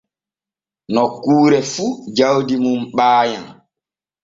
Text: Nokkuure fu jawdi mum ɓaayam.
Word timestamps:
Nokkuure 0.93 1.59
fu 1.73 1.85
jawdi 2.17 2.55
mum 2.63 2.81
ɓaayam. 2.95 3.45